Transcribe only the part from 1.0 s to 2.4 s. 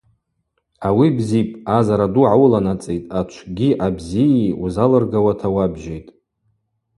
бзипӏ, ъазара ду